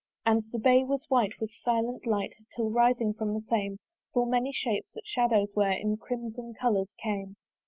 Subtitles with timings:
[0.25, 3.77] And the bay was white with silent light, Till rising from the same
[4.15, 7.35] Full many shapes, that shadows were, In crimson colours came.